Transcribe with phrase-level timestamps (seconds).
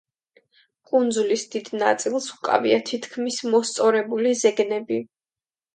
[0.91, 5.05] კუნძულის დიდ ნაწილს უკავია თითქმის მოსწორებული ზეგნები.